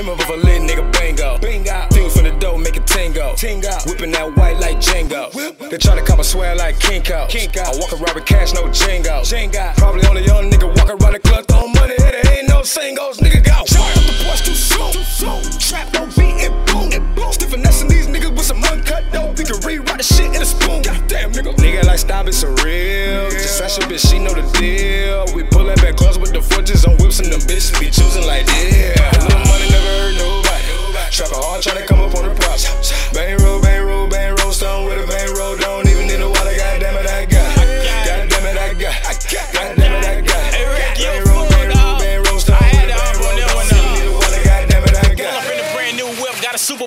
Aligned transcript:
Came 0.00 0.08
up 0.08 0.16
with 0.16 0.30
a 0.30 0.36
lit 0.36 0.62
nigga 0.62 0.90
bingo. 0.96 1.36
Bingo. 1.40 1.86
Things 1.90 2.14
from 2.16 2.24
the 2.24 2.32
dough, 2.40 2.56
make 2.56 2.74
a 2.74 2.80
tango. 2.80 3.34
Tingo. 3.34 3.68
Whipping 3.84 4.10
that 4.12 4.34
white 4.34 4.56
like 4.58 4.78
Django. 4.78 5.28
Whip. 5.34 5.58
They 5.58 5.76
try 5.76 5.94
to 5.94 6.00
cop 6.00 6.18
a 6.18 6.24
swear 6.24 6.56
like 6.56 6.78
Kinko. 6.78 7.28
Kinko. 7.28 7.60
I 7.60 7.76
walk 7.76 7.92
around 7.92 8.14
with 8.14 8.24
cash, 8.24 8.54
no 8.54 8.62
Django. 8.72 9.20
Jenga. 9.20 9.76
Probably 9.76 10.06
only 10.08 10.24
young 10.24 10.48
nigga 10.50 10.74
walk 10.74 10.88
around 10.88 11.12
the 11.12 11.18
club, 11.18 11.44
throw 11.48 11.68
money, 11.68 11.96
and 12.00 12.14
it 12.16 12.26
ain't 12.32 12.48
no 12.48 12.62
singles, 12.62 13.18
nigga 13.18 13.44
go. 13.44 13.60
Jump 13.68 13.84
up 13.92 14.04
the 14.08 14.24
boys 14.24 14.40
too 14.40 14.54
soon. 14.54 14.90
Too 14.90 15.04
soon. 15.04 15.42
Trap 15.60 15.92
no 15.92 16.06
beat 16.16 16.48
and 16.48 16.56
boom. 16.64 16.88
And 16.96 17.04
boom. 17.14 17.30
Still 17.34 17.50
finessing 17.50 17.88
these 17.88 18.06
niggas 18.06 18.32
with 18.32 18.46
some 18.46 18.64
uncut 18.64 19.04
dough. 19.12 19.34
We 19.36 19.44
can 19.44 19.60
rewrite 19.60 19.98
the 19.98 20.02
shit 20.02 20.32
in 20.32 20.40
a 20.40 20.48
spoon. 20.48 20.80
Goddamn, 20.80 21.32
nigga. 21.32 21.52
Nigga 21.60 21.84
like 21.84 21.98
stop 21.98 22.24
it 22.24 22.32
surreal. 22.32 23.28
Yeah. 23.28 23.36
Just 23.36 23.60
that 23.60 23.70
shit, 23.70 23.84
bitch, 23.84 24.08
she 24.08 24.18
know 24.18 24.32
the 24.32 24.48
deal. 24.56 25.28
We 25.36 25.44
pullin' 25.44 25.76
back 25.76 25.96
close 25.96 26.18
with 26.18 26.32
the 26.32 26.40
forges 26.40 26.86
on 26.86 26.96
whips 26.96 27.20
and 27.20 27.30
them 27.30 27.40
bitches 27.40 27.78
be 27.78 27.90
choosing 27.90 28.24
like 28.24 28.46
this. 28.46 28.69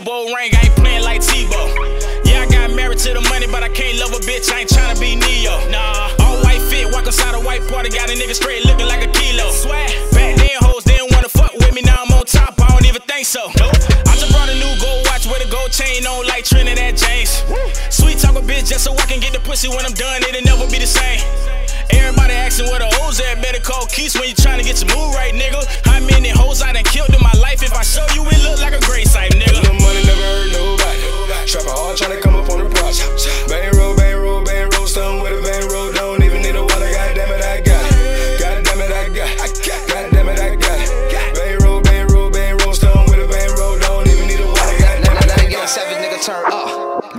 Super 0.04 0.20
Bowl 0.20 0.36
ring, 0.36 0.52
I 0.52 0.68
ain't 0.68 0.76
playing 0.76 1.04
like 1.04 1.22
Tebow. 1.22 2.28
Yeah, 2.28 2.44
I 2.44 2.48
got 2.52 2.76
married 2.76 3.00
to 3.00 3.14
the 3.14 3.22
money, 3.30 3.48
but 3.48 3.64
I 3.64 3.70
can't 3.70 3.98
love 4.00 4.12
a 4.12 4.20
bitch, 4.28 4.52
I 4.52 4.62
ain't 4.62 4.70
tryna 4.70 5.00
be 5.00 5.16
Neo. 5.16 5.56
Nah, 5.72 6.12
all 6.20 6.44
white 6.44 6.62
fit, 6.62 6.92
walk 6.92 7.06
inside 7.06 7.36
a 7.36 7.40
white 7.40 7.64
party, 7.70 7.90
got 7.90 8.10
a 8.10 8.14
nigga 8.14 8.36
straight 8.36 8.66
looking 8.66 8.88
like 8.88 9.00
a 9.00 9.12
kilo. 9.12 9.48
Swag. 9.52 9.88
Back 10.12 10.36
then, 10.36 10.60
hoes 10.60 10.84
didn't 10.84 11.12
wanna 11.14 11.30
fuck 11.30 11.54
with 11.54 11.74
me, 11.74 11.82
now 11.84 12.04
I'm 12.04 12.12
on 12.12 12.26
top, 12.26 12.60
I 12.60 12.68
don't 12.68 12.86
even 12.86 13.02
think 13.04 13.26
so. 13.26 13.48
Nope. 13.56 13.80
I 14.04 14.20
just 14.20 14.32
brought 14.32 14.50
a 14.50 14.56
new 14.60 14.74
gold 14.82 15.08
watch 15.08 15.26
with 15.26 15.40
a 15.40 15.50
gold 15.50 15.72
chain 15.72 16.06
on 16.06 16.28
like 16.28 16.44
Trinidad 16.44 16.98
James. 16.98 17.44
Sweet 17.90 18.20
talk 18.20 18.36
a 18.36 18.44
bitch 18.44 18.68
just 18.68 18.84
so 18.84 18.92
I 19.00 19.06
can 19.08 19.22
get 19.22 19.32
the 19.32 19.40
pussy 19.40 19.70
when 19.70 19.86
I'm 19.86 19.96
done, 19.96 20.20
it'll 20.28 20.44
never 20.44 20.68
be 20.68 20.84
the 20.84 20.90
same. 20.90 21.24
Everybody 21.96 22.34
asking 22.34 22.68
where 22.68 22.80
the 22.80 22.92
hoes 23.00 23.22
at, 23.22 23.40
better 23.42 23.62
call 23.62 23.86
Keys 23.88 24.16
when 24.20 24.28
you 24.28 24.36
tryna 24.36 24.68
get 24.68 24.84
your 24.84 24.92
move 24.92 25.16
right, 25.16 25.34
nigga. 25.34 25.64
How 25.88 26.04
many 26.04 26.30
hoes 26.30 26.62
I 26.62 26.74
done 26.74 26.84
killed 26.84 27.14
in 27.16 27.22
my 27.24 27.32
life? 27.40 27.64
If 27.64 27.72
I 27.72 27.84
show 27.84 28.04
you, 28.12 28.28
it 28.28 28.44
look 28.44 28.60
like 28.60 28.74
a 28.74 28.84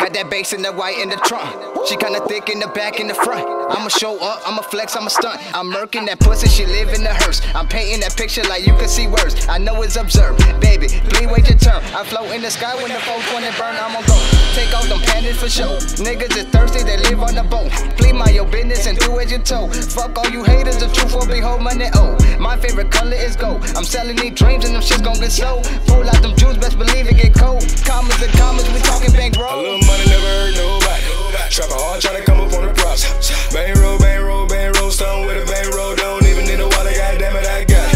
Got 0.05 0.13
that 0.13 0.29
bass 0.29 0.53
in 0.53 0.61
the 0.61 0.71
white 0.71 0.99
in 1.01 1.09
the 1.09 1.17
trunk. 1.25 1.49
She 1.89 1.97
kinda 1.97 2.21
thick 2.29 2.51
in 2.51 2.61
the 2.61 2.69
back 2.69 3.01
and 3.01 3.09
the 3.09 3.15
front. 3.15 3.49
I'ma 3.73 3.89
show 3.89 4.21
up, 4.21 4.43
I'ma 4.47 4.61
flex, 4.61 4.95
I'ma 4.95 5.09
stunt. 5.09 5.41
I'm 5.57 5.73
murking 5.73 6.05
that 6.09 6.21
pussy, 6.21 6.47
she 6.47 6.67
live 6.67 6.93
in 6.93 7.03
the 7.03 7.15
hearse. 7.15 7.41
I'm 7.55 7.67
painting 7.67 8.01
that 8.01 8.15
picture 8.15 8.43
like 8.45 8.67
you 8.67 8.77
can 8.77 8.89
see 8.89 9.07
words. 9.07 9.49
I 9.49 9.57
know 9.57 9.81
it's 9.81 9.97
observed, 9.97 10.45
baby. 10.61 10.89
Please 11.09 11.29
wait 11.33 11.49
your 11.49 11.57
turn. 11.57 11.81
I 11.97 12.05
float 12.05 12.37
in 12.37 12.43
the 12.43 12.51
sky 12.51 12.75
when 12.77 12.93
the 12.93 13.01
420 13.01 13.49
burn. 13.57 13.77
I'ma 13.81 14.05
go 14.05 14.17
take 14.53 14.77
off 14.77 14.85
them 14.93 15.01
panties 15.09 15.41
for 15.41 15.49
show. 15.49 15.73
Niggas 15.97 16.37
is 16.37 16.45
thirsty, 16.53 16.85
they 16.85 16.99
live 17.09 17.23
on 17.23 17.35
the 17.35 17.43
boat. 17.43 17.73
Please 17.97 18.13
mind 18.13 18.35
your 18.35 18.45
business 18.45 18.87
and 18.87 18.99
do 18.99 19.19
as 19.21 19.33
you 19.33 19.39
told. 19.39 19.75
Fuck 19.75 20.19
all 20.19 20.29
you 20.29 20.45
haters, 20.45 20.77
the 20.77 20.89
truth 20.93 21.15
will 21.15 21.27
be 21.27 21.41
whole 21.41 21.59
money. 21.59 21.89
Oh, 21.95 22.13
my 22.39 22.59
favorite 22.59 22.91
color 22.91 23.17
is 23.17 23.37
gold. 23.37 23.65
I'm 23.75 23.85
selling 23.85 24.17
these 24.17 24.37
dreams 24.37 24.67
and 24.67 24.75
them 24.75 24.83
shits 24.83 25.03
gon' 25.03 25.19
get 25.19 25.33
sold. 25.33 25.65
Pull 25.87 26.05
out 26.05 26.21
them 26.21 26.37
jewels, 26.37 26.59
best 26.59 26.77
believe 26.77 27.09
it 27.09 27.17
get 27.17 27.33
cold. 27.33 27.65
Commas 27.89 28.21
and 28.21 28.33
commas, 28.35 28.69
we 28.69 28.81
talking 28.81 29.13
bankroll. 29.13 29.94
Money 29.95 30.11
never 30.11 30.27
hurt 30.27 30.55
nobody. 30.59 31.03
Trapper 31.51 31.79
hard 31.79 32.03
tryna 32.03 32.25
come 32.27 32.41
up 32.41 32.53
on 32.53 32.67
the 32.67 32.75
props. 32.75 33.07
Bang 33.55 33.79
roll, 33.79 33.99
bang 33.99 34.23
roll, 34.23 34.47
bang 34.47 34.73
roll, 34.75 34.91
stone 34.91 35.27
with 35.27 35.39
a 35.39 35.47
bang 35.47 35.71
roll. 35.71 35.95
Don't 35.95 36.27
even 36.27 36.45
need 36.47 36.59
a 36.59 36.67
water. 36.67 36.91
Goddamn 36.91 37.37
it, 37.39 37.47
I 37.47 37.63
got. 37.63 37.89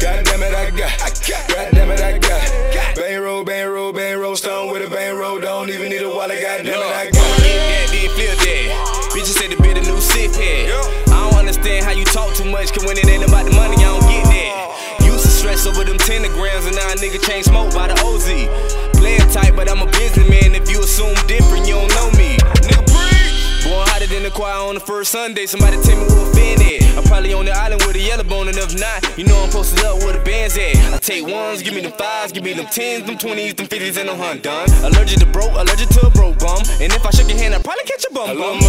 Goddamn 0.00 0.42
it, 0.42 0.54
I 0.54 0.70
got. 0.72 0.96
Goddamn 1.48 1.90
it, 1.92 2.00
I 2.00 2.18
got. 2.18 2.96
Bang 2.96 3.20
roll, 3.20 3.44
bang 3.44 3.68
roll, 3.68 3.92
bang 3.92 4.18
roll, 4.18 4.36
stone 4.36 4.72
with 4.72 4.86
a 4.86 4.88
bang 4.88 5.16
roll. 5.16 5.40
Don't 5.40 5.68
even 5.68 5.90
need 5.90 6.02
a 6.02 6.08
water. 6.08 6.40
Goddamn 6.40 6.72
it, 6.72 6.96
I 6.96 7.10
got. 7.10 7.38
then 7.44 8.08
flip 8.16 8.38
that. 8.40 9.12
Bitches 9.12 9.36
say 9.36 9.48
the 9.48 9.60
bit 9.60 9.76
a 9.76 9.82
new 9.84 10.00
sick 10.00 10.32
head. 10.32 10.72
I 11.12 11.28
don't 11.28 11.38
understand 11.38 11.84
how 11.84 11.92
you 11.92 12.04
talk 12.06 12.32
too 12.34 12.48
much, 12.48 12.72
cause 12.72 12.86
when 12.86 12.96
it 12.96 13.11
on 24.72 24.78
the 24.78 24.86
first 24.86 25.12
Sunday. 25.12 25.44
Somebody 25.44 25.76
tell 25.82 26.00
me 26.00 26.08
who 26.08 26.30
offended. 26.30 26.80
I'm 26.96 27.04
probably 27.04 27.34
on 27.34 27.44
the 27.44 27.52
island 27.52 27.82
with 27.84 27.94
a 27.94 28.00
yellow 28.00 28.24
bone, 28.24 28.48
and 28.48 28.56
if 28.56 28.72
not, 28.80 29.04
you 29.18 29.24
know 29.24 29.36
I'm 29.44 29.50
posted 29.50 29.84
up 29.84 29.98
where 30.00 30.16
the 30.16 30.24
band's 30.24 30.56
at. 30.56 30.76
I 30.94 30.96
take 30.96 31.26
ones, 31.26 31.60
give 31.60 31.74
me 31.74 31.82
them 31.82 31.92
fives, 31.92 32.32
give 32.32 32.42
me 32.42 32.54
them 32.54 32.64
tens, 32.72 33.04
them 33.04 33.18
twenties, 33.18 33.52
them 33.54 33.66
fifties, 33.66 33.98
and 33.98 34.08
them 34.08 34.16
hunt 34.16 34.42
done. 34.42 34.64
Allergic 34.80 35.20
to 35.20 35.26
broke, 35.26 35.52
allergic 35.52 35.90
to 35.90 36.06
a 36.06 36.10
broke 36.10 36.38
bum. 36.38 36.64
And 36.80 36.88
if 36.88 37.04
I 37.04 37.10
shook 37.10 37.28
your 37.28 37.36
hand, 37.36 37.54
I'd 37.54 37.62
probably 37.62 37.84
catch 37.84 38.04
A 38.08 38.14
bum 38.14 38.38
bum. 38.38 38.61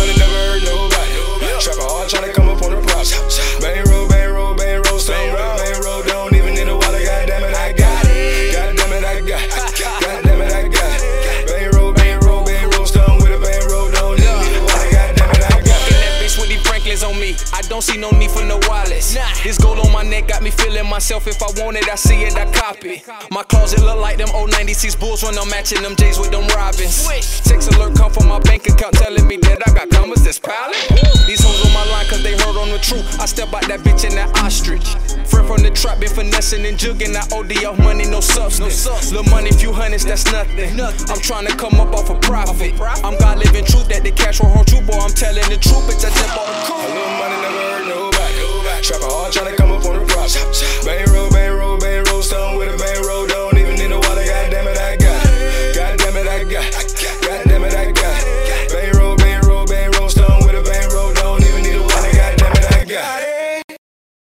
Don't 17.73 17.81
see 17.81 17.97
no 17.97 18.11
need 18.11 18.29
for 18.29 18.44
no 18.45 18.59
wireless. 18.67 19.16
This 19.41 19.57
gold 19.57 19.79
on 19.79 19.91
my 19.91 20.03
neck 20.03 20.28
got 20.28 20.44
me 20.44 20.51
feeling 20.51 20.88
myself. 20.88 21.25
If 21.25 21.41
I 21.41 21.47
want 21.59 21.75
it, 21.75 21.89
I 21.89 21.95
see 21.95 22.22
it, 22.22 22.38
I 22.38 22.45
copy. 22.51 23.01
My 23.31 23.41
closet 23.41 23.81
look 23.81 23.97
like 23.97 24.17
them 24.17 24.29
old 24.35 24.51
96 24.51 24.94
Bulls 24.95 25.23
when 25.23 25.35
I'm 25.39 25.50
matching 25.50 25.81
them 25.81 25.95
J's 25.95 26.19
with 26.19 26.29
them 26.29 26.45
Robins. 26.50 27.07
Text 27.41 27.73
alert 27.73 27.95
come 27.95 28.11
from 28.11 28.28
my 28.28 28.38
bank 28.38 28.67
account 28.67 28.94
telling 28.94 29.28
me 29.28 29.38
that 29.38 29.67
I 29.67 29.73
got 29.73 29.89
commas 29.89 30.23
that's 30.23 30.38
piling. 30.38 30.92
Truth. 32.83 33.19
I 33.19 33.25
step 33.25 33.53
out 33.53 33.66
that 33.71 33.79
bitch 33.79 34.03
in 34.03 34.16
that 34.16 34.29
ostrich. 34.44 34.83
Friend 35.25 35.47
from 35.47 35.63
the 35.63 35.71
trap, 35.71 35.99
been 35.99 36.09
finessing 36.09 36.66
and 36.66 36.77
jugging. 36.77 37.16
I 37.16 37.23
OD 37.31 37.66
off 37.66 37.79
money, 37.79 38.05
no 38.05 38.19
substance. 38.19 38.85
Little 39.11 39.23
money, 39.31 39.51
few 39.51 39.71
hundreds, 39.71 40.05
that's 40.05 40.25
nothing. 40.31 40.79
I'm 40.79 41.22
trying 41.23 41.47
to 41.47 41.55
come 41.55 41.79
up 41.79 41.93
off 41.95 42.09
a 42.09 42.19
profit. 42.19 42.79
I'm 43.03 43.17
God 43.17 43.39
living 43.39 43.66
truth 43.66 43.88
that 43.88 44.03
the 44.03 44.11
cash 44.11 44.41
won't 44.41 44.53
hold 44.53 44.67
true, 44.67 44.81
boy. 44.81 44.99
I'm 44.99 45.16
telling 45.16 45.47
the 45.49 45.57
truth, 45.57 45.88
bitch. 45.88 46.03
I 46.03 46.11
just 46.11 46.35
bought 46.35 46.51
a 46.51 46.73
A 46.73 46.88
little 46.91 47.13
money 47.17 47.41
never 47.41 47.72